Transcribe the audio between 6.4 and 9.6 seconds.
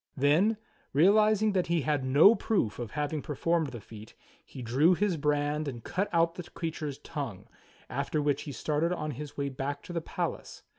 creature's tongue, after which he started on his way